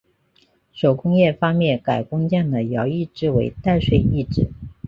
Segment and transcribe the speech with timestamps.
[0.73, 4.49] 手工业方面改工匠的徭役制为代税役制。